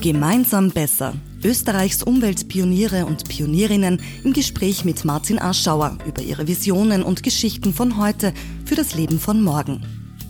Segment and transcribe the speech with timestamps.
[0.00, 1.12] Gemeinsam besser.
[1.44, 7.98] Österreichs Umweltpioniere und Pionierinnen im Gespräch mit Martin Aschauer über ihre Visionen und Geschichten von
[7.98, 8.32] heute
[8.64, 9.82] für das Leben von morgen.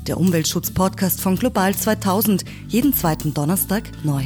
[0.08, 4.24] Der Umweltschutz-Podcast von Global 2000, jeden zweiten Donnerstag neu.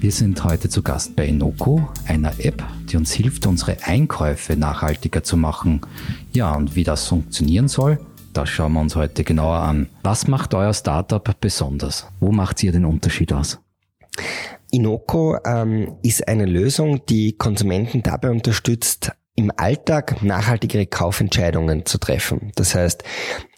[0.00, 2.60] Wir sind heute zu Gast bei Inoko, einer App,
[2.90, 5.80] die uns hilft, unsere Einkäufe nachhaltiger zu machen.
[6.32, 8.00] Ja, und wie das funktionieren soll,
[8.34, 9.88] das schauen wir uns heute genauer an.
[10.02, 12.06] Was macht euer Startup besonders?
[12.20, 13.60] Wo macht ihr den Unterschied aus?
[14.70, 22.52] Inoko ähm, ist eine Lösung, die Konsumenten dabei unterstützt, im Alltag nachhaltigere Kaufentscheidungen zu treffen.
[22.56, 23.04] Das heißt,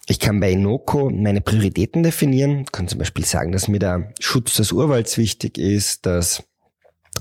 [0.07, 4.13] ich kann bei Inoko meine Prioritäten definieren, ich kann zum Beispiel sagen, dass mir der
[4.19, 6.43] Schutz des Urwalds wichtig ist, dass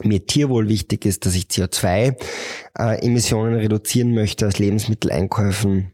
[0.02, 5.92] mir Tierwohl wichtig ist, dass ich CO2-Emissionen äh, reduzieren möchte aus Lebensmitteleinkäufen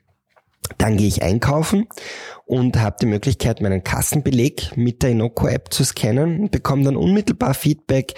[0.79, 1.87] dann gehe ich einkaufen
[2.45, 7.55] und habe die Möglichkeit, meinen Kassenbeleg mit der Inoko-App zu scannen und bekomme dann unmittelbar
[7.55, 8.15] Feedback,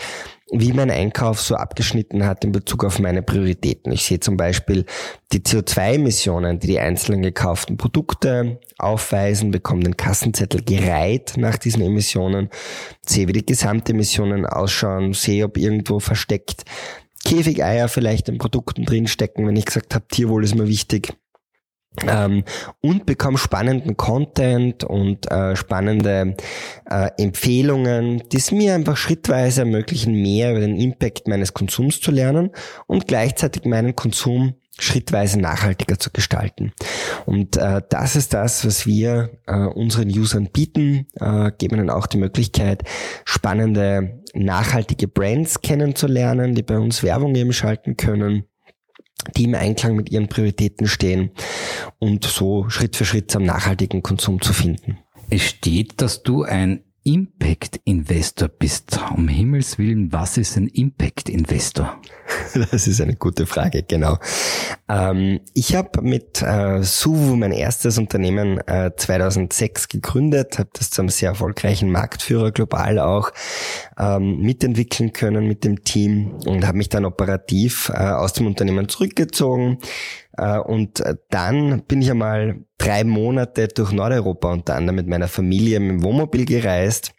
[0.50, 3.92] wie mein Einkauf so abgeschnitten hat in Bezug auf meine Prioritäten.
[3.92, 4.84] Ich sehe zum Beispiel
[5.32, 12.50] die CO2-Emissionen, die die einzelnen gekauften Produkte aufweisen, bekomme den Kassenzettel gereiht nach diesen Emissionen,
[13.06, 16.64] sehe, wie die Gesamtemissionen ausschauen, sehe, ob irgendwo versteckt
[17.24, 21.14] Käfigeier vielleicht in Produkten drinstecken, wenn ich gesagt habe, Tierwohl ist mir wichtig
[22.06, 22.44] ähm,
[22.80, 26.36] und bekomme spannenden Content und äh, spannende
[26.90, 32.10] äh, Empfehlungen, die es mir einfach schrittweise ermöglichen, mehr über den Impact meines Konsums zu
[32.10, 32.50] lernen
[32.86, 36.72] und gleichzeitig meinen Konsum schrittweise nachhaltiger zu gestalten.
[37.26, 42.08] Und äh, das ist das, was wir äh, unseren Usern bieten, äh, geben ihnen auch
[42.08, 42.82] die Möglichkeit,
[43.24, 48.46] spannende, nachhaltige Brands kennenzulernen, die bei uns Werbung eben schalten können
[49.36, 51.30] die im Einklang mit ihren Prioritäten stehen
[51.98, 54.98] und so Schritt für Schritt zum nachhaltigen Konsum zu finden.
[55.30, 58.98] Es steht, dass du ein Impact Investor bist.
[59.14, 62.00] Um Himmels Willen, was ist ein Impact Investor?
[62.70, 64.16] Das ist eine gute Frage, genau.
[64.88, 71.02] Ähm, ich habe mit äh, Suvu mein erstes Unternehmen äh, 2006 gegründet, habe das zu
[71.02, 73.32] einem sehr erfolgreichen Marktführer global auch
[73.98, 78.88] ähm, mitentwickeln können mit dem Team und habe mich dann operativ äh, aus dem Unternehmen
[78.88, 79.78] zurückgezogen.
[80.36, 85.80] Äh, und dann bin ich einmal drei Monate durch Nordeuropa unter anderem mit meiner Familie
[85.80, 87.14] mit dem Wohnmobil gereist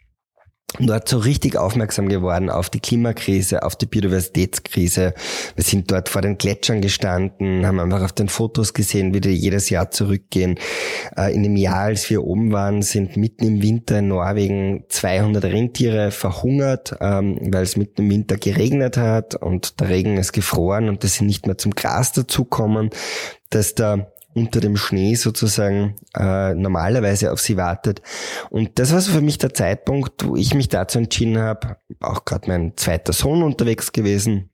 [0.80, 5.14] dort so richtig aufmerksam geworden auf die Klimakrise, auf die Biodiversitätskrise.
[5.54, 9.30] Wir sind dort vor den Gletschern gestanden, haben einfach auf den Fotos gesehen, wie die
[9.30, 10.58] jedes Jahr zurückgehen.
[11.16, 15.44] Äh, in dem Jahr, als wir oben waren, sind mitten im Winter in Norwegen 200
[15.44, 20.88] Rentiere verhungert, ähm, weil es mitten im Winter geregnet hat und der Regen ist gefroren
[20.88, 22.90] und dass sie nicht mehr zum Gras dazukommen,
[23.50, 28.02] dass da unter dem Schnee sozusagen äh, normalerweise auf sie wartet.
[28.50, 32.26] Und das war so für mich der Zeitpunkt, wo ich mich dazu entschieden habe, auch
[32.26, 34.50] gerade mein zweiter Sohn unterwegs gewesen,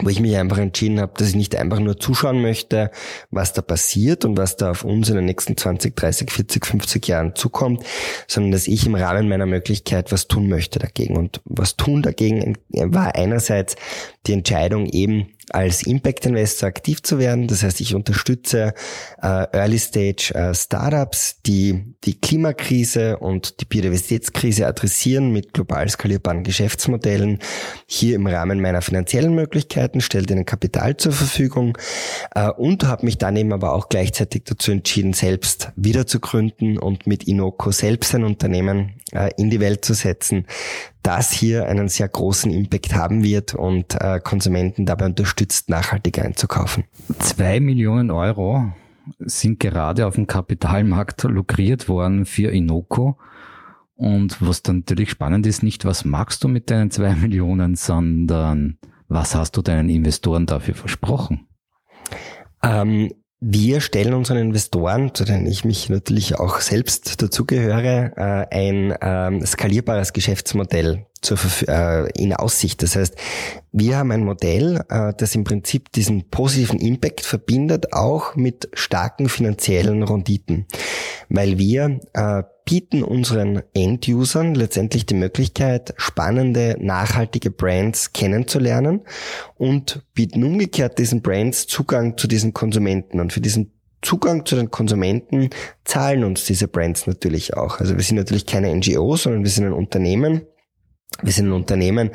[0.00, 2.90] wo ich mich einfach entschieden habe, dass ich nicht einfach nur zuschauen möchte,
[3.30, 7.08] was da passiert und was da auf uns in den nächsten 20, 30, 40, 50
[7.08, 7.82] Jahren zukommt,
[8.26, 11.16] sondern dass ich im Rahmen meiner Möglichkeit was tun möchte dagegen.
[11.16, 13.74] Und was tun dagegen war einerseits
[14.26, 17.46] die Entscheidung eben, als Impact Investor aktiv zu werden.
[17.46, 18.74] Das heißt, ich unterstütze
[19.22, 26.44] äh, Early Stage äh, Startups, die die Klimakrise und die Biodiversitätskrise adressieren mit global skalierbaren
[26.44, 27.38] Geschäftsmodellen.
[27.86, 31.76] Hier im Rahmen meiner finanziellen Möglichkeiten stelle ihnen Kapital zur Verfügung
[32.34, 36.78] äh, und habe mich dann eben aber auch gleichzeitig dazu entschieden, selbst wieder zu gründen
[36.78, 40.46] und mit Inoko selbst ein Unternehmen äh, in die Welt zu setzen,
[41.02, 46.84] das hier einen sehr großen Impact haben wird und äh, Konsumenten dabei unterstützt, nachhaltig einzukaufen.
[47.18, 48.72] Zwei Millionen Euro
[49.18, 53.18] sind gerade auf dem Kapitalmarkt lukriert worden für Inoko.
[53.94, 58.78] Und was dann natürlich spannend ist, nicht was magst du mit deinen zwei Millionen, sondern
[59.08, 61.48] was hast du deinen Investoren dafür versprochen?
[62.62, 68.94] Ähm, wir stellen unseren Investoren, zu denen ich mich natürlich auch selbst dazugehöre, äh, ein
[69.00, 71.06] ähm, skalierbares Geschäftsmodell
[71.68, 72.82] äh, in Aussicht.
[72.82, 73.14] Das heißt,
[73.70, 79.28] wir haben ein Modell, äh, das im Prinzip diesen positiven Impact verbindet, auch mit starken
[79.28, 80.66] finanziellen Renditen,
[81.28, 82.00] weil wir
[82.68, 89.06] bieten unseren End-Usern letztendlich die Möglichkeit, spannende, nachhaltige Brands kennenzulernen
[89.56, 93.20] und bieten umgekehrt diesen Brands Zugang zu diesen Konsumenten.
[93.20, 93.72] Und für diesen
[94.02, 95.48] Zugang zu den Konsumenten
[95.84, 97.80] zahlen uns diese Brands natürlich auch.
[97.80, 100.42] Also wir sind natürlich keine NGO, sondern wir sind ein Unternehmen,
[101.22, 102.10] Wir sind ein Unternehmen,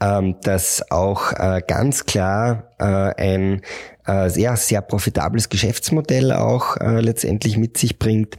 [0.00, 3.62] ähm, das auch äh, ganz klar äh, ein
[4.08, 8.36] äh, sehr, sehr profitables Geschäftsmodell auch äh, letztendlich mit sich bringt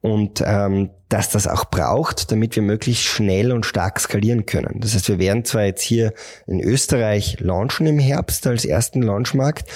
[0.00, 4.80] und ähm, dass das auch braucht, damit wir möglichst schnell und stark skalieren können.
[4.80, 6.12] Das heißt, wir werden zwar jetzt hier
[6.46, 9.68] in Österreich launchen im Herbst als ersten Launchmarkt,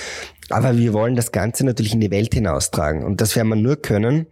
[0.51, 3.77] aber wir wollen das Ganze natürlich in die Welt hinaustragen und das werden wir nur
[3.77, 4.27] können,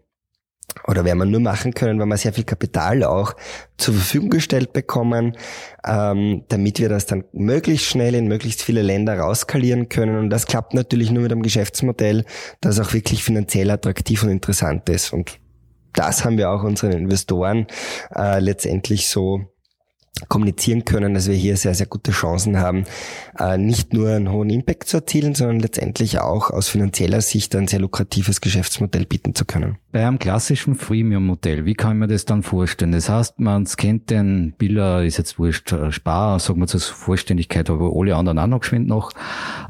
[0.87, 3.34] oder werden wir nur machen können, wenn wir sehr viel Kapital auch
[3.76, 5.37] zur Verfügung gestellt bekommen,
[5.87, 10.19] ähm, damit wir das dann möglichst schnell in möglichst viele Länder rauskalieren können.
[10.19, 12.25] Und das klappt natürlich nur mit einem Geschäftsmodell,
[12.61, 15.12] das auch wirklich finanziell attraktiv und interessant ist.
[15.12, 15.38] Und
[15.93, 17.66] das haben wir auch unseren Investoren
[18.14, 19.50] äh, letztendlich so
[20.28, 22.84] kommunizieren können, dass wir hier sehr, sehr gute Chancen haben,
[23.38, 27.68] äh, nicht nur einen hohen Impact zu erzielen, sondern letztendlich auch aus finanzieller Sicht ein
[27.68, 29.78] sehr lukratives Geschäftsmodell bieten zu können.
[29.92, 32.92] Bei einem klassischen Freemium-Modell, wie kann man das dann vorstellen?
[32.92, 37.70] Das heißt, man scannt den Biller, ist jetzt wurscht, äh, Spar, sagen wir zur Vollständigkeit,
[37.70, 39.12] aber alle anderen auch noch geschwind noch,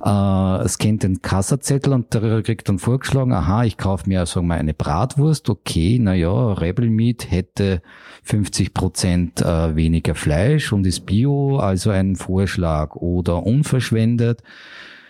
[0.04, 4.56] äh, scannt den Kassazettel und der kriegt dann vorgeschlagen, aha, ich kaufe mir, sagen wir,
[4.56, 7.82] eine Bratwurst, okay, naja, Rebel Meat hätte
[8.24, 10.39] 50 Prozent äh, weniger Fleisch
[10.72, 14.42] und ist Bio, also ein Vorschlag oder unverschwendet,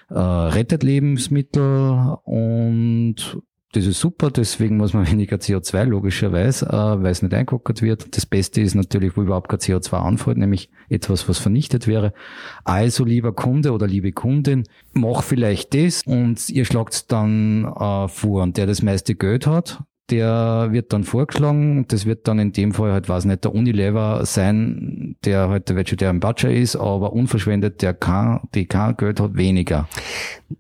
[0.08, 3.40] äh, rettet Lebensmittel und
[3.72, 8.16] das ist super, deswegen muss man weniger CO2 logischerweise, äh, weil es nicht eingekockert wird.
[8.16, 12.12] Das Beste ist natürlich, wo überhaupt kein CO2 anfällt, nämlich etwas, was vernichtet wäre.
[12.64, 18.42] Also lieber Kunde oder liebe Kundin, mach vielleicht das und ihr schlagt dann äh, vor.
[18.42, 21.86] Und der das meiste Geld hat, der wird dann vorgeschlagen.
[21.88, 25.76] Das wird dann in dem Fall halt, weiß nicht, der Unilever sein, der halt der
[25.76, 29.88] Vegetarian Butcher ist, aber unverschwendet, der kann, die kein Geld hat, weniger.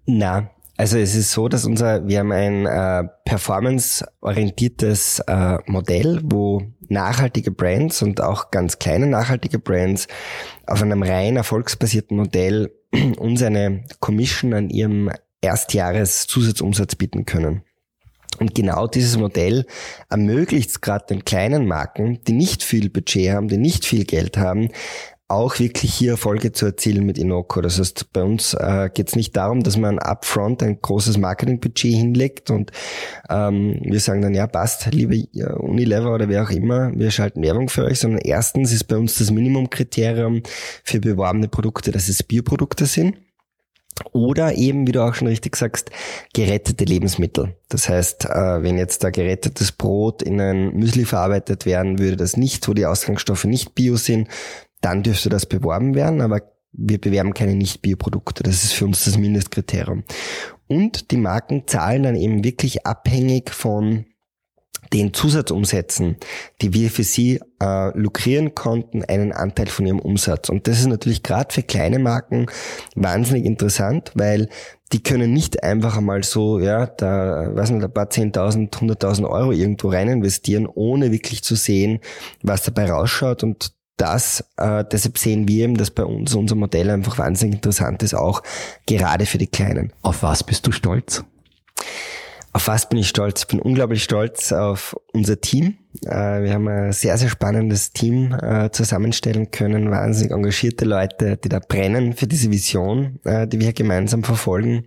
[0.06, 0.50] Na,
[0.80, 7.50] also es ist so, dass unser, wir haben ein äh, performance-orientiertes äh, Modell, wo nachhaltige
[7.50, 10.08] Brands und auch ganz kleine nachhaltige Brands
[10.66, 12.72] auf einem rein erfolgsbasierten Modell
[13.18, 15.10] uns eine Commission an ihrem
[15.42, 17.62] Erstjahres-Zusatzumsatz bieten können.
[18.40, 19.66] Und genau dieses Modell
[20.08, 24.38] ermöglicht es gerade den kleinen Marken, die nicht viel Budget haben, die nicht viel Geld
[24.38, 24.70] haben,
[25.30, 27.60] auch wirklich hier Erfolge zu erzielen mit Inoko.
[27.60, 31.94] Das heißt, bei uns äh, geht es nicht darum, dass man upfront ein großes Marketingbudget
[31.94, 32.72] hinlegt und
[33.28, 35.28] ähm, wir sagen dann, ja, passt, liebe
[35.58, 39.18] Unilever oder wer auch immer, wir schalten Werbung für euch, sondern erstens ist bei uns
[39.18, 40.42] das Minimumkriterium
[40.82, 43.16] für beworbene Produkte, dass es Bioprodukte sind.
[44.12, 45.90] Oder eben, wie du auch schon richtig sagst,
[46.34, 47.56] gerettete Lebensmittel.
[47.68, 52.36] Das heißt, äh, wenn jetzt da gerettetes Brot in ein Müsli verarbeitet werden würde, das
[52.36, 54.28] nicht, wo die Ausgangsstoffe nicht bio sind,
[54.80, 56.40] dann dürfte das beworben werden, aber
[56.72, 58.42] wir bewerben keine Nicht-Bio-Produkte.
[58.42, 60.04] Das ist für uns das Mindestkriterium.
[60.68, 64.06] Und die Marken zahlen dann eben wirklich abhängig von
[64.92, 66.16] den Zusatzumsätzen,
[66.60, 70.48] die wir für sie äh, lukrieren konnten, einen Anteil von ihrem Umsatz.
[70.48, 72.46] Und das ist natürlich gerade für kleine Marken
[72.96, 74.48] wahnsinnig interessant, weil
[74.92, 79.52] die können nicht einfach einmal so, ja, da, weiß nicht, ein paar 10.000, 100.000 Euro
[79.52, 82.00] irgendwo rein investieren, ohne wirklich zu sehen,
[82.42, 83.44] was dabei rausschaut.
[83.44, 88.02] Und das, äh, deshalb sehen wir eben, dass bei uns unser Modell einfach wahnsinnig interessant
[88.02, 88.42] ist, auch
[88.86, 89.92] gerade für die Kleinen.
[90.02, 91.22] Auf was bist du stolz?
[92.52, 93.42] Auf was bin ich stolz?
[93.42, 95.78] Ich bin unglaublich stolz auf unser Team.
[96.04, 99.90] Äh, wir haben ein sehr, sehr spannendes Team äh, zusammenstellen können.
[99.90, 104.86] Wahnsinnig engagierte Leute, die da brennen für diese Vision, äh, die wir gemeinsam verfolgen.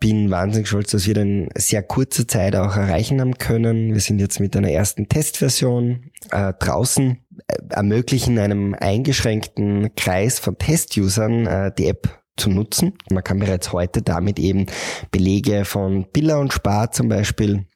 [0.00, 3.94] Bin wahnsinnig stolz, dass wir dann sehr kurze Zeit auch erreichen haben können.
[3.94, 7.24] Wir sind jetzt mit einer ersten Testversion draußen,
[7.70, 12.94] ermöglichen einem eingeschränkten Kreis von Test-Usern die App zu nutzen.
[13.10, 14.66] Man kann bereits heute damit eben
[15.10, 17.66] Belege von Billa und Spar zum Beispiel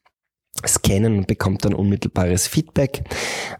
[0.67, 3.03] scannen und bekommt dann unmittelbares Feedback.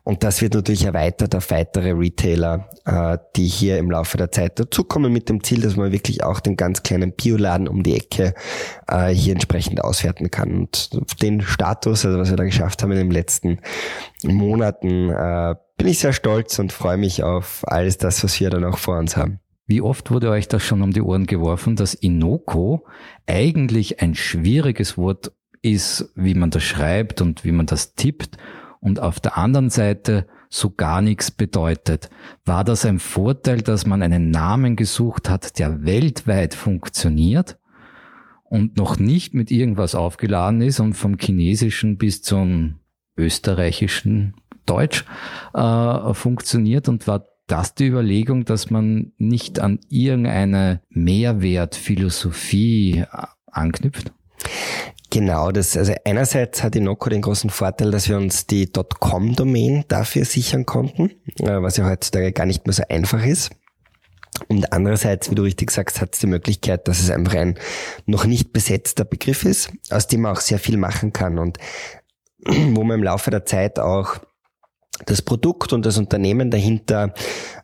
[0.03, 4.59] Und das wird natürlich erweitert auf weitere Retailer, äh, die hier im Laufe der Zeit
[4.59, 8.33] dazukommen mit dem Ziel, dass man wirklich auch den ganz kleinen Bioladen um die Ecke
[8.87, 10.51] äh, hier entsprechend auswerten kann.
[10.51, 13.59] Und den Status, also was wir da geschafft haben in den letzten
[14.23, 18.65] Monaten, äh, bin ich sehr stolz und freue mich auf alles das, was wir dann
[18.65, 19.39] auch vor uns haben.
[19.71, 22.85] Wie oft wurde euch das schon um die Ohren geworfen, dass Inoko
[23.25, 28.37] eigentlich ein schwieriges Wort ist, wie man das schreibt und wie man das tippt
[28.81, 32.09] und auf der anderen Seite so gar nichts bedeutet.
[32.43, 37.57] War das ein Vorteil, dass man einen Namen gesucht hat, der weltweit funktioniert
[38.43, 42.79] und noch nicht mit irgendwas aufgeladen ist und vom chinesischen bis zum
[43.15, 44.33] österreichischen
[44.65, 45.05] Deutsch
[45.53, 53.05] äh, funktioniert und war das die Überlegung, dass man nicht an irgendeine Mehrwertphilosophie äh,
[53.47, 54.13] anknüpft?
[55.09, 60.23] Genau, das, also einerseits hat Inoko den großen Vorteil, dass wir uns die .com-Domain dafür
[60.23, 63.51] sichern konnten, äh, was ja heutzutage gar nicht mehr so einfach ist.
[64.47, 67.59] Und andererseits, wie du richtig sagst, hat es die Möglichkeit, dass es einfach ein
[68.05, 71.57] noch nicht besetzter Begriff ist, aus dem man auch sehr viel machen kann und
[72.45, 74.19] wo man im Laufe der Zeit auch
[75.05, 77.13] das Produkt und das Unternehmen dahinter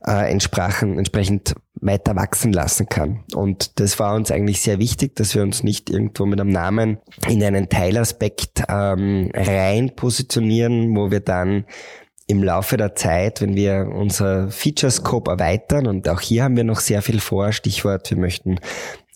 [0.06, 3.24] äh, entsprachen, entsprechend weiter wachsen lassen kann.
[3.34, 6.98] Und das war uns eigentlich sehr wichtig, dass wir uns nicht irgendwo mit einem Namen
[7.28, 11.66] in einen Teilaspekt ähm, rein positionieren, wo wir dann
[12.28, 16.66] im Laufe der Zeit, wenn wir unser Feature Scope erweitern, und auch hier haben wir
[16.66, 18.60] noch sehr viel vor, Stichwort, wir möchten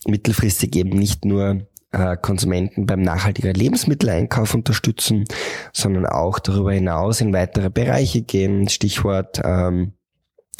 [0.08, 5.26] mittelfristig eben nicht nur äh, Konsumenten beim nachhaltigen Lebensmitteleinkauf unterstützen,
[5.74, 8.70] sondern auch darüber hinaus in weitere Bereiche gehen.
[8.70, 9.94] Stichwort ähm,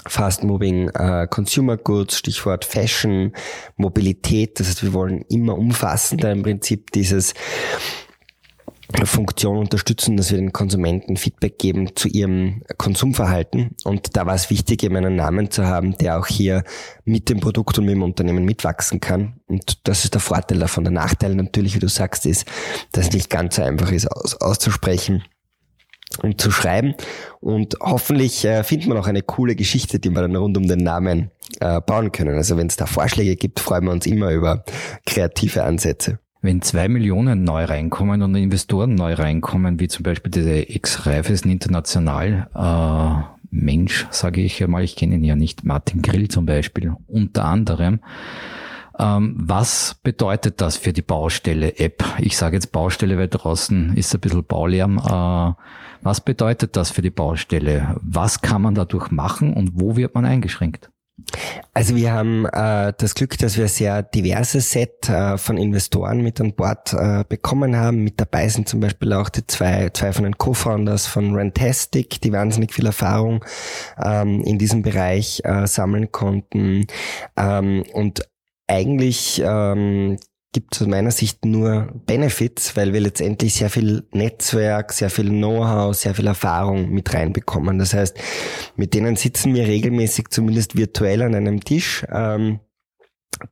[0.08, 3.34] Fast Moving äh, Consumer Goods, Stichwort Fashion,
[3.76, 4.60] Mobilität.
[4.60, 7.36] Das heißt, wir wollen immer umfassender im Prinzip dieses
[9.06, 13.76] Funktion unterstützen, dass wir den Konsumenten Feedback geben zu ihrem Konsumverhalten.
[13.84, 16.64] Und da war es wichtig, eben einen Namen zu haben, der auch hier
[17.04, 19.40] mit dem Produkt und mit dem Unternehmen mitwachsen kann.
[19.48, 20.84] Und das ist der Vorteil davon.
[20.84, 22.46] Der Nachteil natürlich, wie du sagst, ist,
[22.92, 25.24] dass es nicht ganz so einfach ist aus, auszusprechen
[26.22, 26.96] und zu schreiben.
[27.40, 30.80] Und hoffentlich äh, findet man auch eine coole Geschichte, die wir dann rund um den
[30.80, 32.36] Namen äh, bauen können.
[32.36, 34.64] Also wenn es da Vorschläge gibt, freuen wir uns immer über
[35.06, 36.20] kreative Ansätze.
[36.44, 42.50] Wenn zwei Millionen neu reinkommen und Investoren neu reinkommen, wie zum Beispiel diese Ex-Reifeisen International,
[42.56, 47.46] äh, Mensch, sage ich mal, ich kenne ihn ja nicht, Martin Grill zum Beispiel, unter
[47.46, 48.00] anderem.
[48.98, 52.04] Ähm, was bedeutet das für die Baustelle App?
[52.20, 54.98] Ich sage jetzt Baustelle, weil draußen ist ein bisschen Baulärm.
[54.98, 55.54] Äh,
[56.02, 57.96] was bedeutet das für die Baustelle?
[58.02, 60.90] Was kann man dadurch machen und wo wird man eingeschränkt?
[61.74, 66.22] Also wir haben äh, das Glück, dass wir ein sehr diverses Set äh, von Investoren
[66.22, 68.04] mit an Bord äh, bekommen haben.
[68.04, 72.32] Mit dabei sind zum Beispiel auch die zwei, zwei von den Co-Founders von Rantastic, die
[72.32, 73.44] wahnsinnig viel Erfahrung
[74.04, 76.88] ähm, in diesem Bereich äh, sammeln konnten.
[77.38, 78.22] Ähm, und
[78.68, 80.18] eigentlich ähm,
[80.52, 85.96] gibt aus meiner Sicht nur Benefits, weil wir letztendlich sehr viel Netzwerk, sehr viel Know-how,
[85.96, 87.80] sehr viel Erfahrung mit reinbekommen.
[87.80, 88.18] Das heißt,
[88.76, 92.06] mit denen sitzen wir regelmäßig, zumindest virtuell an einem Tisch.
[92.12, 92.60] Ähm,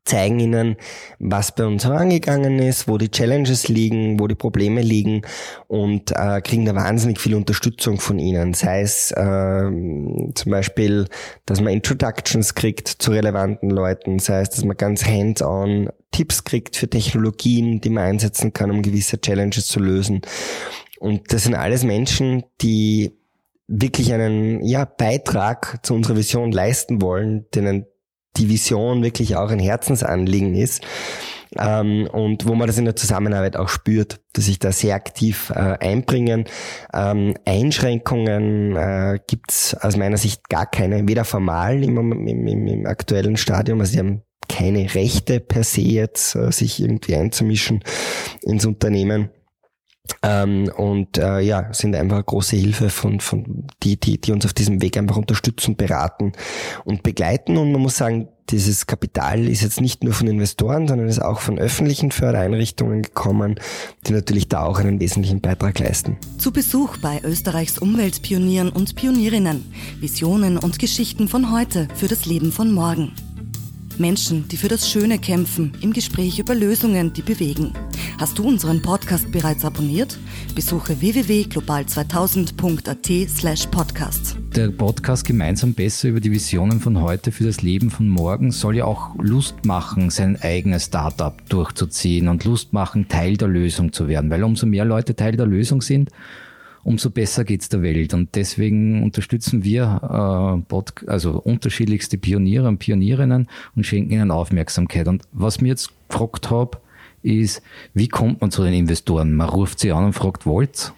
[0.06, 0.76] zeigen ihnen,
[1.20, 5.24] was bei uns herangegangen ist, wo die Challenges liegen, wo die Probleme liegen
[5.68, 8.54] und äh, kriegen da wahnsinnig viel Unterstützung von ihnen.
[8.54, 9.70] Sei es äh,
[10.36, 11.08] zum Beispiel,
[11.46, 16.76] dass man Introductions kriegt zu relevanten Leuten, sei es, dass man ganz hands-on Tipps kriegt
[16.76, 20.22] für Technologien, die man einsetzen kann, um gewisse Challenges zu lösen.
[21.00, 23.16] Und das sind alles Menschen, die
[23.68, 27.86] wirklich einen ja, Beitrag zu unserer Vision leisten wollen, denen
[28.40, 30.82] die Vision wirklich auch ein Herzensanliegen ist.
[31.58, 35.52] Ähm, und wo man das in der Zusammenarbeit auch spürt, dass sich da sehr aktiv
[35.56, 36.46] äh, einbringen.
[36.94, 42.86] Ähm, Einschränkungen äh, gibt's aus meiner Sicht gar keine, weder formal im, im, im, im
[42.86, 47.84] aktuellen Stadium, also sie haben keine Rechte per se jetzt, äh, sich irgendwie einzumischen
[48.42, 49.30] ins Unternehmen.
[50.22, 54.54] Ähm, und äh, ja, sind einfach große Hilfe von, von die, die, die uns auf
[54.54, 56.34] diesem Weg einfach unterstützen, beraten
[56.86, 57.58] und begleiten.
[57.58, 61.40] Und man muss sagen, dieses Kapital ist jetzt nicht nur von Investoren, sondern ist auch
[61.40, 63.60] von öffentlichen Fördereinrichtungen gekommen,
[64.08, 66.18] die natürlich da auch einen wesentlichen Beitrag leisten.
[66.38, 69.72] Zu Besuch bei Österreichs Umweltpionieren und Pionierinnen.
[70.00, 73.14] Visionen und Geschichten von heute für das Leben von morgen.
[74.00, 77.74] Menschen, die für das Schöne kämpfen, im Gespräch über Lösungen, die bewegen.
[78.18, 80.18] Hast du unseren Podcast bereits abonniert?
[80.56, 84.38] Besuche www.global2000.at slash podcast.
[84.56, 88.78] Der Podcast Gemeinsam besser über die Visionen von heute für das Leben von morgen soll
[88.78, 94.08] ja auch Lust machen, sein eigenes Startup durchzuziehen und Lust machen, Teil der Lösung zu
[94.08, 94.30] werden.
[94.30, 96.10] Weil umso mehr Leute Teil der Lösung sind,
[96.84, 98.14] umso besser geht's der Welt.
[98.14, 105.08] Und deswegen unterstützen wir äh, also unterschiedlichste Pioniere und Pionierinnen und schenken ihnen Aufmerksamkeit.
[105.08, 106.80] Und was mir jetzt gefragt habe,
[107.22, 107.62] ist,
[107.94, 109.36] wie kommt man zu den Investoren?
[109.36, 110.94] Man ruft sie an und fragt, wollt's?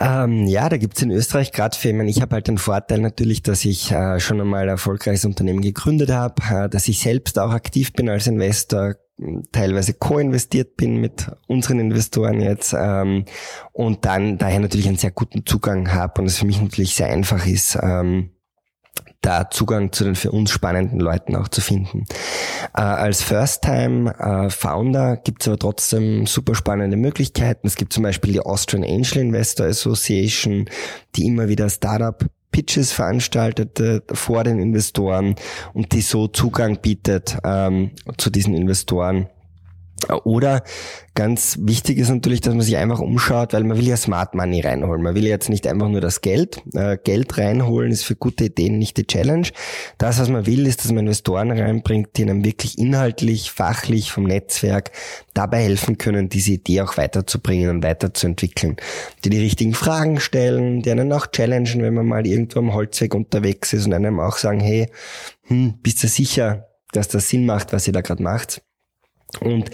[0.00, 3.64] Ähm, ja, da gibt's in Österreich gerade meine, ich habe halt den Vorteil natürlich, dass
[3.64, 7.92] ich äh, schon einmal ein erfolgreiches Unternehmen gegründet habe, äh, dass ich selbst auch aktiv
[7.92, 8.96] bin als Investor,
[9.52, 13.24] teilweise co-investiert bin mit unseren Investoren jetzt ähm,
[13.72, 17.08] und dann daher natürlich einen sehr guten Zugang habe und es für mich natürlich sehr
[17.08, 18.30] einfach ist, ähm,
[19.20, 22.04] da Zugang zu den für uns spannenden Leuten auch zu finden.
[22.74, 27.66] Äh, als First-Time-Founder äh, gibt es aber trotzdem super spannende Möglichkeiten.
[27.66, 30.70] Es gibt zum Beispiel die Austrian Angel Investor Association,
[31.16, 32.24] die immer wieder Startup
[32.58, 33.80] Pitches veranstaltet
[34.12, 35.36] vor den Investoren
[35.74, 39.28] und die so Zugang bietet ähm, zu diesen Investoren
[40.24, 40.62] Oder
[41.14, 44.60] ganz wichtig ist natürlich, dass man sich einfach umschaut, weil man will ja Smart Money
[44.60, 45.02] reinholen.
[45.02, 46.62] Man will jetzt nicht einfach nur das Geld.
[46.74, 49.48] Äh, Geld reinholen ist für gute Ideen nicht die Challenge.
[49.98, 54.24] Das, was man will, ist, dass man Investoren reinbringt, die einem wirklich inhaltlich, fachlich vom
[54.24, 54.92] Netzwerk
[55.34, 58.76] dabei helfen können, diese Idee auch weiterzubringen und weiterzuentwickeln.
[59.24, 63.14] Die die richtigen Fragen stellen, die einen auch challengen, wenn man mal irgendwo am Holzweg
[63.14, 64.88] unterwegs ist und einem auch sagen, hey,
[65.48, 68.62] hm, bist du sicher, dass das Sinn macht, was ihr da gerade macht?
[69.40, 69.70] Und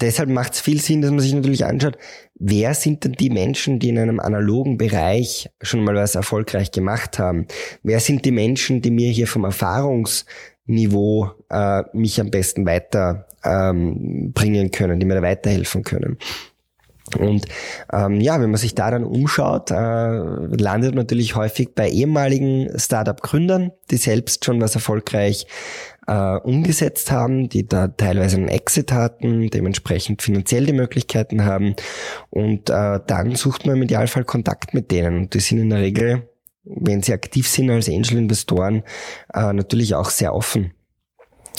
[0.00, 1.96] deshalb macht es viel Sinn, dass man sich natürlich anschaut,
[2.34, 7.18] wer sind denn die Menschen, die in einem analogen Bereich schon mal was erfolgreich gemacht
[7.18, 7.46] haben?
[7.82, 14.32] Wer sind die Menschen, die mir hier vom Erfahrungsniveau äh, mich am besten weiter ähm,
[14.72, 16.18] können, die mir da weiterhelfen können?
[17.18, 17.46] Und
[17.92, 23.72] ähm, ja, wenn man sich da dann umschaut, äh, landet natürlich häufig bei ehemaligen Startup-Gründern,
[23.90, 25.46] die selbst schon was erfolgreich
[26.06, 31.74] äh, umgesetzt haben, die da teilweise einen Exit hatten, dementsprechend finanziell die Möglichkeiten haben.
[32.30, 35.18] Und äh, dann sucht man im Idealfall Kontakt mit denen.
[35.18, 36.28] Und die sind in der Regel,
[36.64, 38.82] wenn sie aktiv sind als Angel-Investoren,
[39.32, 40.72] äh, natürlich auch sehr offen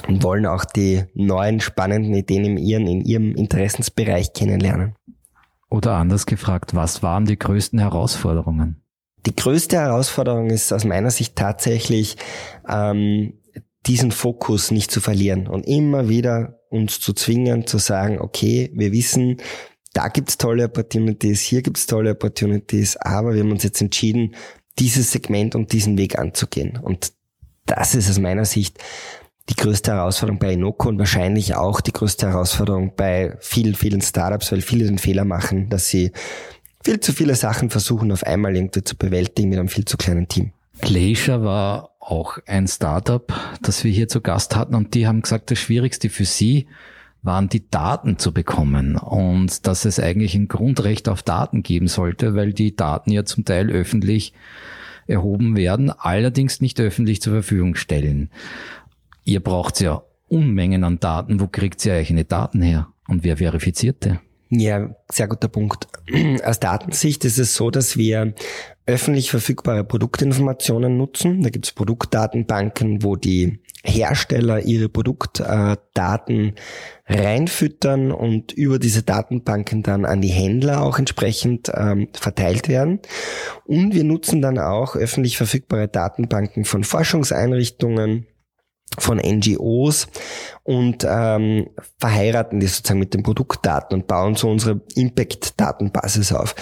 [0.08, 4.96] und wollen auch die neuen spannenden Ideen in ihren, in ihrem Interessensbereich kennenlernen.
[5.70, 8.82] Oder anders gefragt, was waren die größten Herausforderungen?
[9.26, 12.16] Die größte Herausforderung ist aus meiner Sicht tatsächlich
[12.68, 13.34] ähm,
[13.86, 18.92] diesen Fokus nicht zu verlieren und immer wieder uns zu zwingen, zu sagen, okay, wir
[18.92, 19.38] wissen,
[19.94, 24.36] da gibt's tolle Opportunities, hier gibt's tolle Opportunities, aber wir haben uns jetzt entschieden,
[24.80, 26.78] dieses Segment und diesen Weg anzugehen.
[26.78, 27.14] Und
[27.66, 28.78] das ist aus meiner Sicht
[29.50, 34.52] die größte Herausforderung bei Inoko und wahrscheinlich auch die größte Herausforderung bei vielen, vielen Startups,
[34.52, 36.12] weil viele den Fehler machen, dass sie
[36.84, 40.28] viel zu viele Sachen versuchen, auf einmal irgendwie zu bewältigen mit einem viel zu kleinen
[40.28, 40.52] Team.
[40.82, 45.52] Glacier war auch ein Startup, das wir hier zu Gast hatten und die haben gesagt,
[45.52, 46.68] das Schwierigste für sie
[47.24, 52.36] waren die Daten zu bekommen und dass es eigentlich ein Grundrecht auf Daten geben sollte,
[52.36, 54.34] weil die Daten ja zum Teil öffentlich
[55.08, 58.30] erhoben werden, allerdings nicht öffentlich zur Verfügung stellen.
[59.28, 61.42] Ihr braucht ja Unmengen an Daten.
[61.42, 62.88] Wo kriegt ihr eigentlich Daten her?
[63.10, 64.18] Und wer verifiziert die?
[64.50, 65.90] Ja, sehr guter Punkt.
[66.46, 68.34] Aus Datensicht ist es so, dass wir
[68.86, 71.44] öffentlich verfügbare Produktinformationen nutzen.
[71.44, 76.54] Da gibt es Produktdatenbanken, wo die Hersteller ihre Produktdaten
[77.06, 83.02] reinfüttern und über diese Datenbanken dann an die Händler auch entsprechend ähm, verteilt werden.
[83.66, 88.26] Und wir nutzen dann auch öffentlich verfügbare Datenbanken von Forschungseinrichtungen,
[89.00, 90.08] von NGOs
[90.64, 91.70] und ähm,
[92.00, 96.56] verheiraten die sozusagen mit den Produktdaten und bauen so unsere Impact-Datenbasis auf.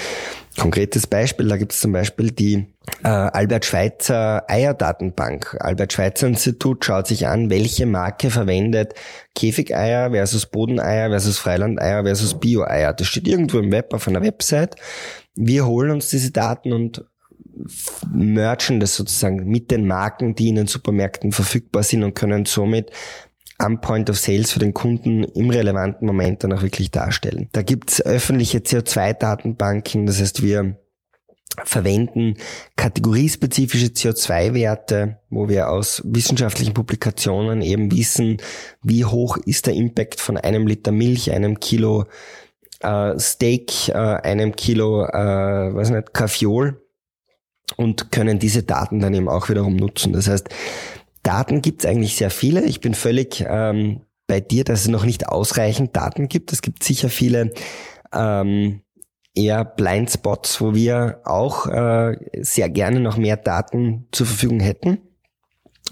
[0.58, 2.68] Konkretes Beispiel, da gibt es zum Beispiel die
[3.04, 5.58] äh, Albert Schweitzer Eierdatenbank.
[5.60, 8.94] Albert Schweitzer Institut schaut sich an, welche Marke verwendet
[9.34, 12.94] Käfigeier versus Bodeneier versus Freilandeier versus Bio-Eier.
[12.94, 14.76] Das steht irgendwo im Web auf einer Website.
[15.36, 17.04] Wir holen uns diese Daten und
[18.14, 22.92] merchen das sozusagen mit den Marken, die in den Supermärkten verfügbar sind und können somit
[23.58, 27.50] am Point of Sales für den Kunden im relevanten Moment dann auch wirklich darstellen.
[27.54, 30.78] Da gibt's öffentliche CO2-Datenbanken, das heißt wir
[31.64, 32.36] verwenden
[32.76, 38.38] kategoriespezifische CO2-Werte, wo wir aus wissenschaftlichen Publikationen eben wissen,
[38.84, 42.06] wie hoch ist der Impact von einem Liter Milch, einem Kilo
[42.82, 46.82] äh, Steak, äh, einem Kilo, äh, weiß nicht, Kaffeeol
[47.78, 50.14] und können diese Daten dann eben auch wiederum nutzen.
[50.14, 50.50] Das heißt,
[51.24, 52.64] Daten gibt es eigentlich sehr viele.
[52.66, 56.54] Ich bin völlig ähm, bei dir, dass es noch nicht ausreichend Daten gibt.
[56.54, 57.52] Es gibt sicher viele
[58.14, 58.82] ähm,
[59.34, 65.00] eher Blindspots, wo wir auch äh, sehr gerne noch mehr Daten zur Verfügung hätten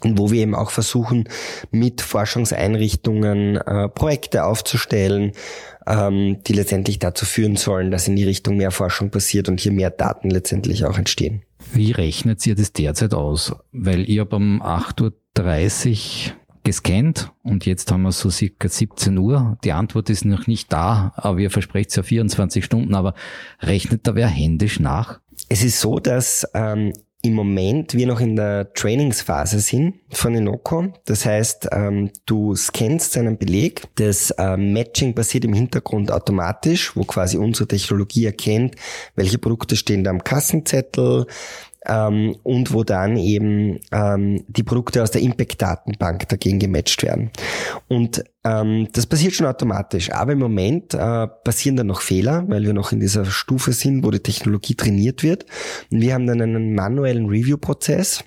[0.01, 1.27] und wo wir eben auch versuchen,
[1.71, 5.33] mit Forschungseinrichtungen äh, Projekte aufzustellen,
[5.85, 9.71] ähm, die letztendlich dazu führen sollen, dass in die Richtung mehr Forschung passiert und hier
[9.71, 11.43] mehr Daten letztendlich auch entstehen.
[11.71, 13.55] Wie rechnet ihr das derzeit aus?
[13.71, 19.57] Weil ihr habt um 8.30 Uhr gescannt und jetzt haben wir so circa 17 Uhr.
[19.63, 23.13] Die Antwort ist noch nicht da, aber ihr versprecht es ja 24 Stunden, aber
[23.59, 25.19] rechnet da wer händisch nach?
[25.49, 26.93] Es ist so, dass ähm,
[27.25, 30.91] im Moment wir noch in der Trainingsphase sind von Inoco.
[31.05, 33.83] Das heißt, ähm, du scannst einen Beleg.
[33.95, 38.75] Das äh, Matching passiert im Hintergrund automatisch, wo quasi unsere Technologie erkennt,
[39.15, 41.25] welche Produkte stehen da am Kassenzettel,
[41.85, 47.31] ähm, und wo dann eben ähm, die Produkte aus der Impact-Datenbank dagegen gematcht werden.
[47.87, 52.63] Und ähm, das passiert schon automatisch, aber im Moment äh, passieren dann noch Fehler, weil
[52.63, 55.45] wir noch in dieser Stufe sind, wo die Technologie trainiert wird.
[55.91, 58.23] Und wir haben dann einen manuellen Review-Prozess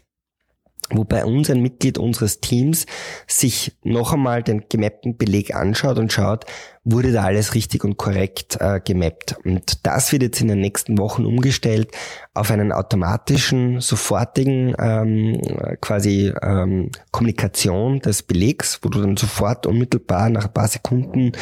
[0.90, 2.86] wo bei uns ein Mitglied unseres Teams
[3.26, 6.44] sich noch einmal den gemappten Beleg anschaut und schaut,
[6.86, 9.36] wurde da alles richtig und korrekt äh, gemappt.
[9.44, 11.90] Und das wird jetzt in den nächsten Wochen umgestellt
[12.32, 15.40] auf einen automatischen, sofortigen ähm,
[15.80, 21.32] quasi ähm, Kommunikation des Belegs, wo du dann sofort unmittelbar nach ein paar Sekunden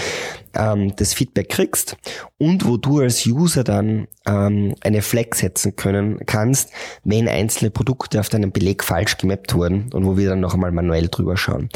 [0.54, 1.96] ähm, das Feedback kriegst
[2.38, 6.70] und wo du als User dann ähm, eine Flag setzen können kannst,
[7.02, 10.72] wenn einzelne Produkte auf deinem Beleg falsch gemappt wurden und wo wir dann noch einmal
[10.72, 11.68] manuell drüber schauen.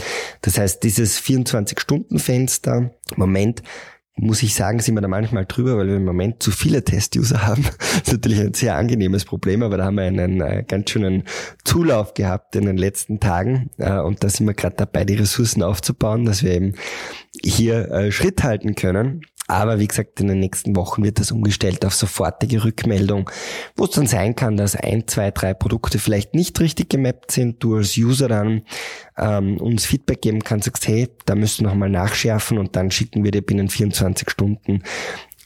[0.43, 3.58] Das heißt, dieses 24-Stunden-Fenster, Moment,
[4.21, 7.47] muss ich sagen, sind wir da manchmal drüber, weil wir im Moment zu viele Test-User
[7.47, 7.65] haben.
[7.99, 11.25] Das ist natürlich ein sehr angenehmes Problem, aber da haben wir einen äh, ganz schönen
[11.65, 15.63] Zulauf gehabt in den letzten Tagen äh, und da sind wir gerade dabei, die Ressourcen
[15.63, 16.75] aufzubauen, dass wir eben
[17.45, 19.23] hier äh, Schritt halten können.
[19.49, 23.31] Aber wie gesagt, in den nächsten Wochen wird das umgestellt auf sofortige Rückmeldung,
[23.77, 27.63] wo es dann sein kann, dass ein, zwei, drei Produkte vielleicht nicht richtig gemappt sind,
[27.63, 28.63] du als User dann
[29.17, 33.25] ähm, uns Feedback geben kannst, sagst, hey, da müsst du nochmal nachschärfen und dann schicken
[33.25, 34.83] wir dir binnen 24 Stunden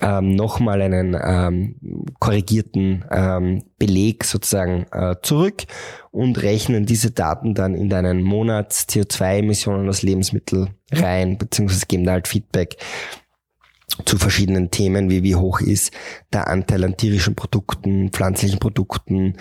[0.03, 1.77] ähm, nochmal einen ähm,
[2.19, 5.63] korrigierten ähm, Beleg sozusagen äh, zurück
[6.11, 12.13] und rechnen diese Daten dann in deinen Monats CO2-Emissionen aus Lebensmittel rein, beziehungsweise geben da
[12.13, 12.77] halt Feedback
[14.05, 15.93] zu verschiedenen Themen, wie wie hoch ist
[16.33, 19.37] der Anteil an tierischen Produkten, pflanzlichen Produkten,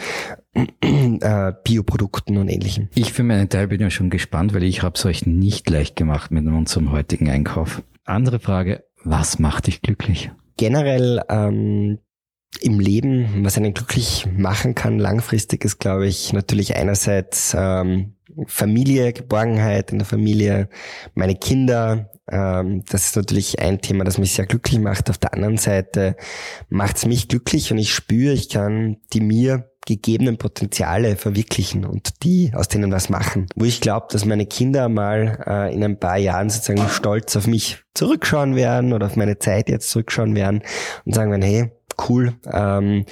[0.81, 2.89] äh, Bioprodukten und ähnlichem.
[2.95, 5.95] Ich für meinen Teil bin ja schon gespannt, weil ich habe es euch nicht leicht
[5.95, 7.81] gemacht mit unserem heutigen Einkauf.
[8.05, 10.31] Andere Frage, was macht dich glücklich?
[10.57, 11.99] Generell ähm,
[12.59, 18.15] im Leben, was einen glücklich machen kann, langfristig ist, glaube ich, natürlich einerseits ähm,
[18.47, 20.69] Familie, Geborgenheit in der Familie,
[21.13, 25.09] meine Kinder, ähm, das ist natürlich ein Thema, das mich sehr glücklich macht.
[25.09, 26.15] Auf der anderen Seite
[26.69, 32.23] macht es mich glücklich und ich spüre, ich kann die mir gegebenen Potenziale verwirklichen und
[32.23, 33.47] die aus denen was machen.
[33.55, 37.47] Wo ich glaube, dass meine Kinder mal äh, in ein paar Jahren sozusagen stolz auf
[37.47, 40.61] mich zurückschauen werden oder auf meine Zeit jetzt zurückschauen werden
[41.05, 41.71] und sagen werden, hey,
[42.07, 43.05] cool, ähm,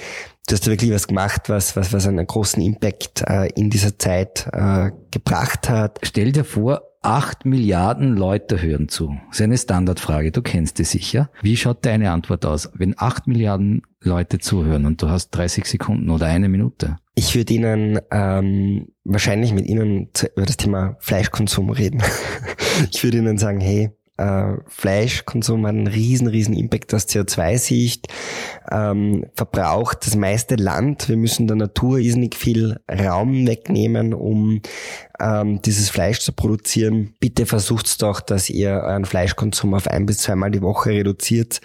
[0.46, 4.48] du hast wirklich was gemacht, was, was, was einen großen Impact äh, in dieser Zeit
[4.52, 5.98] äh, gebracht hat.
[6.02, 9.16] Stell dir vor, Acht Milliarden Leute hören zu.
[9.28, 11.30] Das ist eine Standardfrage, du kennst die sicher.
[11.40, 16.10] Wie schaut deine Antwort aus, wenn acht Milliarden Leute zuhören und du hast 30 Sekunden
[16.10, 16.98] oder eine Minute?
[17.14, 22.02] Ich würde Ihnen ähm, wahrscheinlich mit Ihnen über das Thema Fleischkonsum reden.
[22.92, 28.08] ich würde Ihnen sagen, hey, äh, Fleischkonsum hat einen riesen, riesen Impact aus CO2-Sicht,
[28.70, 31.08] ähm, verbraucht das meiste Land.
[31.08, 34.60] Wir müssen der Natur irrsinnig viel Raum wegnehmen, um
[35.18, 37.14] ähm, dieses Fleisch zu produzieren.
[37.18, 41.60] Bitte versucht's doch, dass ihr euren Fleischkonsum auf ein bis zweimal die Woche reduziert,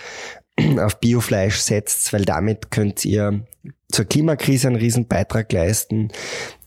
[0.79, 3.45] auf Biofleisch setzt, weil damit könnt ihr
[3.91, 6.09] zur Klimakrise einen riesen Beitrag leisten.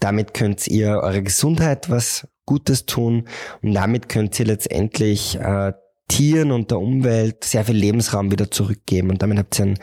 [0.01, 3.29] Damit könnt ihr eure Gesundheit was Gutes tun.
[3.63, 5.75] Und damit könnt ihr letztendlich äh,
[6.09, 9.11] Tieren und der Umwelt sehr viel Lebensraum wieder zurückgeben.
[9.11, 9.79] Und damit habt ihr einen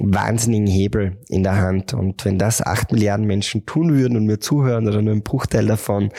[0.00, 1.94] wahnsinnigen Hebel in der Hand.
[1.94, 5.66] Und wenn das acht Milliarden Menschen tun würden und mir zuhören oder nur ein Bruchteil
[5.66, 6.10] davon,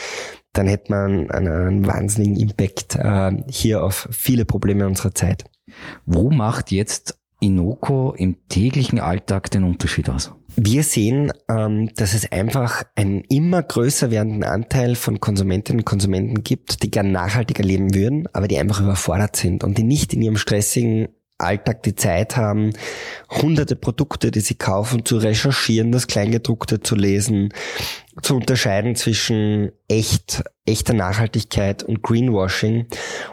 [0.54, 5.44] dann hätte man einen, einen wahnsinnigen Impact äh, hier auf viele Probleme unserer Zeit.
[6.06, 10.32] Wo macht jetzt Inoko im täglichen Alltag den Unterschied aus?
[10.54, 16.44] Wir sehen, ähm, dass es einfach einen immer größer werdenden Anteil von Konsumentinnen und Konsumenten
[16.44, 20.22] gibt, die gern nachhaltiger leben würden, aber die einfach überfordert sind und die nicht in
[20.22, 22.72] ihrem stressigen Alltag die Zeit haben,
[23.30, 27.52] hunderte Produkte, die sie kaufen, zu recherchieren, das Kleingedruckte zu lesen,
[28.22, 32.86] zu unterscheiden zwischen echt, echter Nachhaltigkeit und Greenwashing.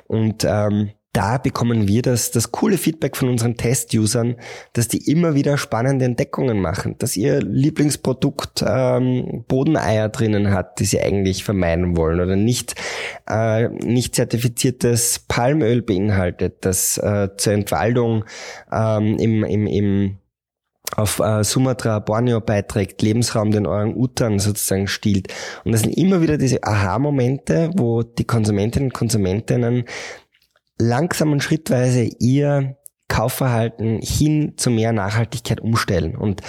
[0.08, 4.38] Und ähm, da bekommen wir das, das coole Feedback von unseren Test-Usern,
[4.72, 10.86] dass die immer wieder spannende Entdeckungen machen, dass ihr Lieblingsprodukt ähm, Bodeneier drinnen hat, die
[10.86, 12.76] sie eigentlich vermeiden wollen oder nicht,
[13.30, 18.24] äh, nicht zertifiziertes Palmöl beinhaltet, das äh, zur Entwaldung
[18.72, 20.18] ähm, im, im, im
[20.96, 25.28] auf äh, Sumatra, Borneo beiträgt, Lebensraum den Orang-Utan sozusagen stiehlt.
[25.66, 29.84] Und das sind immer wieder diese Aha-Momente, wo die Konsumentinnen und Konsumentinnen
[30.80, 32.78] langsam und schrittweise ihr
[33.10, 36.16] Kaufverhalten hin zu mehr Nachhaltigkeit umstellen.
[36.16, 36.42] Und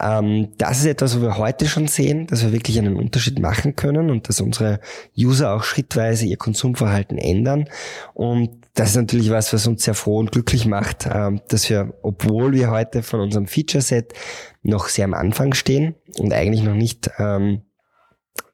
[0.00, 3.74] ähm, das ist etwas, wo wir heute schon sehen, dass wir wirklich einen Unterschied machen
[3.74, 4.80] können und dass unsere
[5.18, 7.68] User auch schrittweise ihr Konsumverhalten ändern.
[8.14, 11.94] Und das ist natürlich was, was uns sehr froh und glücklich macht, ähm, dass wir,
[12.02, 14.14] obwohl wir heute von unserem Feature-Set
[14.62, 17.62] noch sehr am Anfang stehen und eigentlich noch nicht ähm,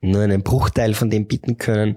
[0.01, 1.97] nur einen Bruchteil von dem bieten können,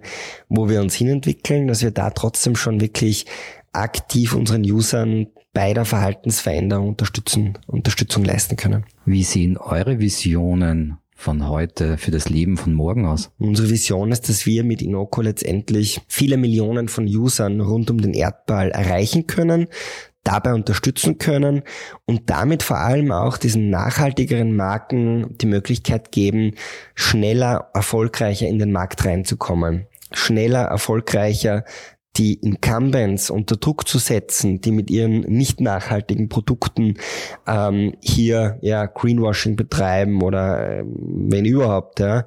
[0.50, 3.26] wo wir uns hinentwickeln, dass wir da trotzdem schon wirklich
[3.72, 8.86] aktiv unseren Usern bei der Verhaltensveränderung unterstützen, Unterstützung leisten können.
[9.06, 13.32] Wie sehen eure Visionen von heute für das Leben von morgen aus?
[13.38, 18.13] Unsere Vision ist, dass wir mit Inoko letztendlich viele Millionen von Usern rund um den
[18.13, 19.67] Erdball erreichen können,
[20.24, 21.64] dabei unterstützen können
[22.06, 26.56] und damit vor allem auch diesen nachhaltigeren Marken die Möglichkeit geben,
[26.96, 29.88] schneller, erfolgreicher in den Markt reinzukommen.
[30.12, 31.66] Schneller, erfolgreicher
[32.16, 36.96] die Incumbents unter Druck zu setzen, die mit ihren nicht nachhaltigen Produkten
[37.48, 42.00] ähm, hier ja Greenwashing betreiben oder äh, wenn überhaupt.
[42.00, 42.26] Ja.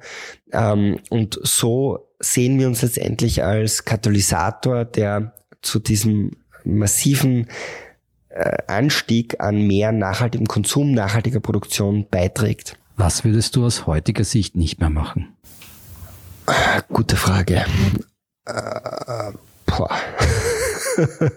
[0.51, 6.31] Ähm, und so sehen wir uns letztendlich als Katalysator, der zu diesem
[6.65, 7.47] massiven
[8.67, 12.77] Anstieg an mehr nachhaltigem Konsum, nachhaltiger Produktion beiträgt.
[12.95, 15.35] Was würdest du aus heutiger Sicht nicht mehr machen?
[16.89, 17.65] Gute Frage.
[18.45, 19.31] Äh,
[19.65, 19.89] boah.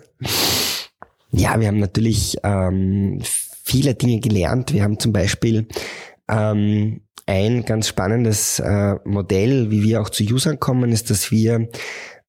[1.30, 3.20] ja, wir haben natürlich ähm,
[3.64, 4.72] viele Dinge gelernt.
[4.72, 5.66] Wir haben zum Beispiel
[6.28, 11.68] ähm, ein ganz spannendes äh, Modell, wie wir auch zu Usern kommen, ist, dass wir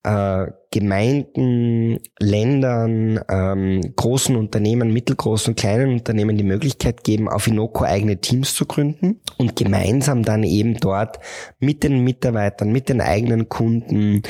[0.04, 8.18] äh, Gemeinden, Ländern, ähm, großen Unternehmen, mittelgroßen, kleinen Unternehmen die Möglichkeit geben, auf Inoko eigene
[8.18, 11.20] Teams zu gründen und gemeinsam dann eben dort
[11.60, 14.22] mit den Mitarbeitern, mit den eigenen Kunden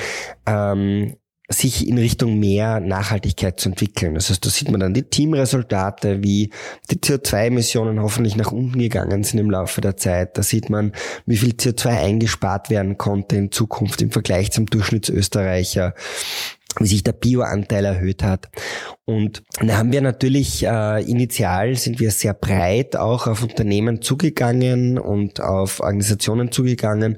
[0.48, 1.16] ähm,
[1.52, 4.16] sich in Richtung mehr Nachhaltigkeit zu entwickeln.
[4.16, 6.52] Das heißt, da sieht man dann die Teamresultate, wie
[6.90, 10.38] die CO2-Emissionen hoffentlich nach unten gegangen sind im Laufe der Zeit.
[10.38, 10.94] Da sieht man,
[11.26, 15.94] wie viel CO2 eingespart werden konnte in Zukunft im Vergleich zum Durchschnittsösterreicher
[16.80, 18.50] wie sich der Bioanteil erhöht hat.
[19.06, 24.98] Und da haben wir natürlich äh, initial sind wir sehr breit auch auf Unternehmen zugegangen
[24.98, 27.18] und auf Organisationen zugegangen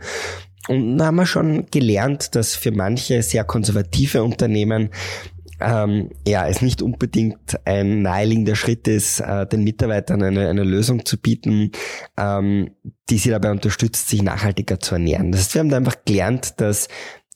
[0.67, 4.89] und da haben wir schon gelernt, dass für manche sehr konservative Unternehmen
[5.59, 11.05] ähm, ja, es nicht unbedingt ein naheliegender Schritt ist, äh, den Mitarbeitern eine, eine Lösung
[11.05, 11.71] zu bieten,
[12.17, 12.71] ähm,
[13.09, 15.31] die sie dabei unterstützt, sich nachhaltiger zu ernähren.
[15.31, 16.89] Das heißt, wir haben da einfach gelernt, dass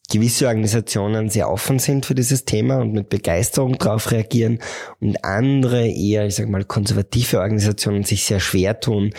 [0.10, 4.60] gewisse Organisationen sehr offen sind für dieses Thema und mit Begeisterung darauf reagieren
[5.00, 9.14] und andere eher, ich sag mal, konservative Organisationen sich sehr schwer tun,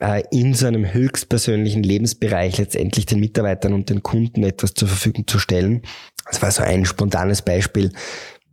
[0.00, 5.26] äh, in so einem höchstpersönlichen Lebensbereich letztendlich den Mitarbeitern und den Kunden etwas zur Verfügung
[5.26, 5.82] zu stellen.
[6.26, 7.92] Das war so ein spontanes Beispiel,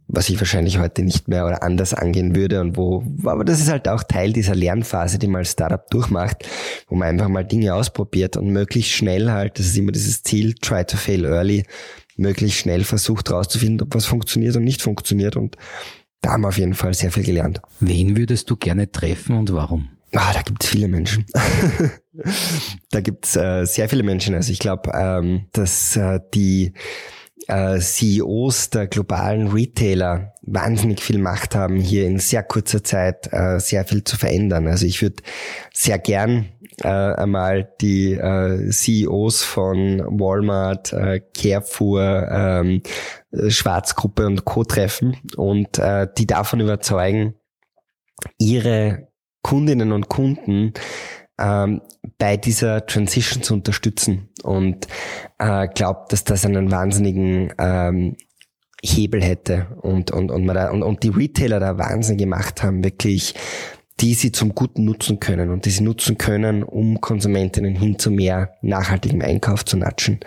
[0.08, 3.70] was ich wahrscheinlich heute nicht mehr oder anders angehen würde und wo, aber das ist
[3.70, 6.48] halt auch Teil dieser Lernphase, die man als Startup durchmacht,
[6.88, 10.54] wo man einfach mal Dinge ausprobiert und möglichst schnell halt, das ist immer dieses Ziel,
[10.54, 11.66] try to fail early,
[12.16, 15.58] möglichst schnell versucht herauszufinden, ob was funktioniert und nicht funktioniert und
[16.22, 17.62] da haben wir auf jeden Fall sehr viel gelernt.
[17.80, 19.97] Wen würdest du gerne treffen und warum?
[20.14, 21.26] Ah, da gibt es viele Menschen.
[22.92, 24.36] da gibt es äh, sehr viele Menschen.
[24.36, 26.74] Also ich glaube, ähm, dass äh, die
[27.48, 33.60] äh, CEOs der globalen Retailer wahnsinnig viel Macht haben, hier in sehr kurzer Zeit äh,
[33.60, 34.68] sehr viel zu verändern.
[34.68, 35.24] Also ich würde
[35.74, 36.50] sehr gern
[36.84, 42.82] äh, einmal die äh, CEOs von Walmart, äh, Carrefour, ähm,
[43.50, 44.64] Schwarzgruppe und Co.
[44.64, 47.36] treffen und äh, die davon überzeugen,
[48.38, 49.08] ihre
[49.42, 50.74] Kundinnen und Kunden
[51.40, 51.82] ähm,
[52.18, 54.88] bei dieser Transition zu unterstützen und
[55.40, 58.16] äh, glaubt, dass das einen wahnsinnigen ähm,
[58.84, 62.84] Hebel hätte und, und, und, man da, und, und die Retailer da Wahnsinn gemacht haben,
[62.84, 63.34] wirklich
[64.00, 68.12] die sie zum Guten nutzen können und die sie nutzen können, um Konsumentinnen hin zu
[68.12, 70.20] mehr nachhaltigem Einkauf zu natschen.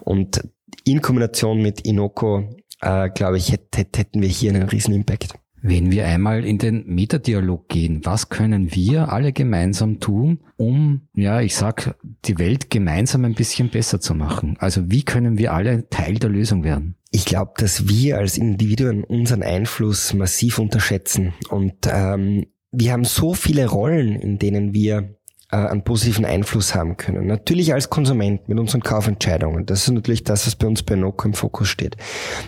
[0.00, 0.40] Und
[0.84, 2.48] in Kombination mit Inoko,
[2.80, 5.34] äh, glaube ich, hätten wir hier einen riesen Impact.
[5.62, 11.40] Wenn wir einmal in den Metadialog gehen, was können wir alle gemeinsam tun, um, ja,
[11.40, 14.56] ich sag, die Welt gemeinsam ein bisschen besser zu machen?
[14.58, 16.96] Also wie können wir alle Teil der Lösung werden?
[17.10, 23.34] Ich glaube, dass wir als Individuen unseren Einfluss massiv unterschätzen und ähm, wir haben so
[23.34, 25.16] viele Rollen, in denen wir
[25.52, 27.26] äh, einen positiven Einfluss haben können.
[27.26, 29.66] Natürlich als Konsument mit unseren Kaufentscheidungen.
[29.66, 31.96] Das ist natürlich das, was bei uns bei Noco im Fokus steht.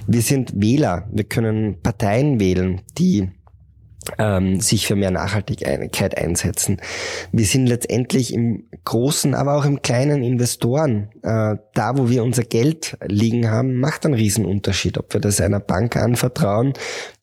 [0.07, 1.09] Wir sind Wähler.
[1.13, 3.31] Wir können Parteien wählen, die
[4.19, 6.81] ähm, sich für mehr Nachhaltigkeit einsetzen.
[7.31, 11.11] Wir sind letztendlich im großen, aber auch im kleinen Investoren.
[11.23, 14.99] Äh, da, wo wir unser Geld liegen haben, macht einen Riesenunterschied.
[14.99, 16.73] Ob wir das einer Bank anvertrauen,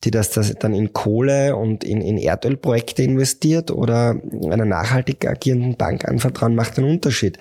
[0.04, 4.16] die das, das dann in Kohle und in, in Erdölprojekte investiert oder
[4.50, 7.38] einer nachhaltig agierenden Bank anvertrauen, macht einen Unterschied.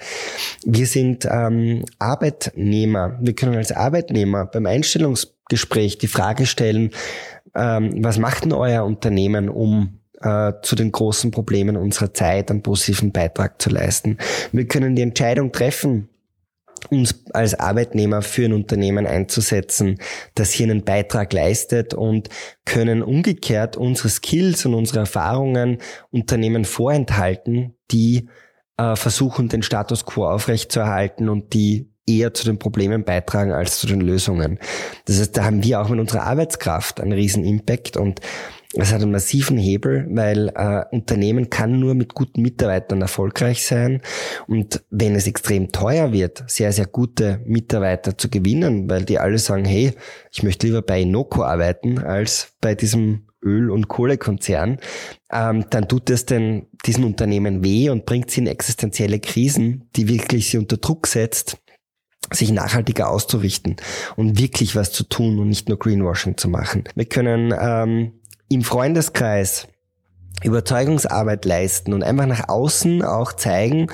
[0.64, 3.18] Wir sind ähm, Arbeitnehmer.
[3.20, 6.90] Wir können als Arbeitnehmer beim Einstellungsgespräch die Frage stellen,
[7.58, 12.62] ähm, was macht denn euer Unternehmen, um äh, zu den großen Problemen unserer Zeit einen
[12.62, 14.18] positiven Beitrag zu leisten?
[14.52, 16.08] Wir können die Entscheidung treffen,
[16.90, 19.98] uns als Arbeitnehmer für ein Unternehmen einzusetzen,
[20.34, 22.28] das hier einen Beitrag leistet und
[22.64, 25.78] können umgekehrt unsere Skills und unsere Erfahrungen
[26.10, 28.28] Unternehmen vorenthalten, die
[28.76, 33.86] äh, versuchen, den Status quo aufrechtzuerhalten und die eher zu den Problemen beitragen als zu
[33.86, 34.58] den Lösungen.
[35.04, 38.20] Das heißt, da haben wir auch mit unserer Arbeitskraft einen riesen Impact und
[38.74, 44.02] es hat einen massiven Hebel, weil äh, Unternehmen kann nur mit guten Mitarbeitern erfolgreich sein.
[44.46, 49.38] Und wenn es extrem teuer wird, sehr, sehr gute Mitarbeiter zu gewinnen, weil die alle
[49.38, 49.94] sagen, hey,
[50.30, 54.78] ich möchte lieber bei Inoco arbeiten als bei diesem Öl- und Kohlekonzern,
[55.32, 60.08] ähm, dann tut es denn diesen Unternehmen weh und bringt sie in existenzielle Krisen, die
[60.08, 61.56] wirklich sie unter Druck setzt,
[62.32, 63.76] sich nachhaltiger auszurichten
[64.16, 66.84] und wirklich was zu tun und nicht nur Greenwashing zu machen.
[66.94, 68.12] Wir können ähm,
[68.48, 69.68] im Freundeskreis
[70.42, 73.88] Überzeugungsarbeit leisten und einfach nach außen auch zeigen,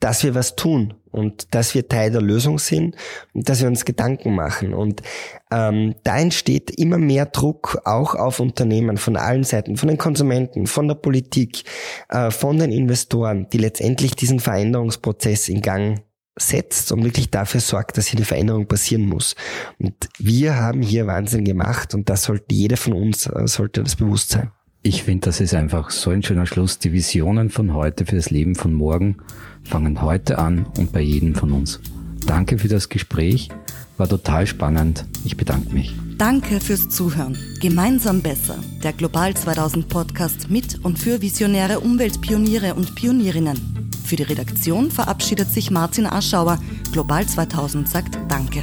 [0.00, 2.96] dass wir was tun und dass wir Teil der Lösung sind
[3.32, 4.74] und dass wir uns Gedanken machen.
[4.74, 5.02] Und
[5.50, 10.66] ähm, da entsteht immer mehr Druck auch auf Unternehmen von allen Seiten, von den Konsumenten,
[10.66, 11.64] von der Politik,
[12.10, 16.02] äh, von den Investoren, die letztendlich diesen Veränderungsprozess in Gang
[16.38, 19.34] setzt und wirklich dafür sorgt, dass hier eine Veränderung passieren muss.
[19.78, 23.96] Und wir haben hier Wahnsinn gemacht und das sollte jeder von uns, äh, sollte das
[23.96, 24.50] bewusst sein.
[24.82, 26.78] Ich finde, das ist einfach so ein schöner Schluss.
[26.78, 29.16] Die Visionen von heute für das Leben von morgen
[29.64, 31.80] fangen heute an und bei jedem von uns.
[32.24, 33.48] Danke für das Gespräch.
[33.96, 35.04] War total spannend.
[35.24, 35.94] Ich bedanke mich.
[36.18, 37.36] Danke fürs Zuhören.
[37.60, 38.58] Gemeinsam besser.
[38.84, 43.90] Der Global 2000 Podcast mit und für visionäre Umweltpioniere und Pionierinnen.
[44.06, 46.60] Für die Redaktion verabschiedet sich Martin Aschauer.
[46.92, 48.62] Global 2000 sagt Danke.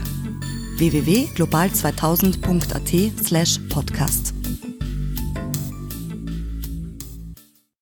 [0.78, 4.34] www.global2000.at slash podcast.